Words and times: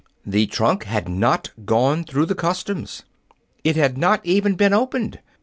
The 0.25 0.47
trunk 0.47 0.85
had 0.85 1.07
not 1.07 1.51
gone 1.63 2.05
through 2.05 2.25
the 2.25 2.33
customs. 2.33 3.03
It 3.63 3.75
had 3.75 3.99
not 3.99 4.19
even 4.25 4.55
been 4.55 4.73
opened. 4.73 5.19